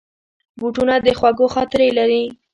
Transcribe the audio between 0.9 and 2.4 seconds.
د خوږو خاطرې لري.